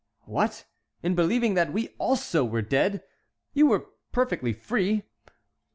[0.25, 0.65] "What?
[1.03, 3.03] In believing that we also were dead?
[3.53, 5.03] You were perfectly free."